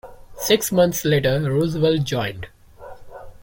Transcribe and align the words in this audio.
Six 0.39 0.71
months 0.71 1.05
later, 1.05 1.47
Roswell 1.53 1.99
joined. 1.99 2.47